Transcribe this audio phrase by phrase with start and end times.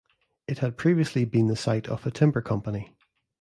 [0.47, 2.95] It had previously been the site of a timber company.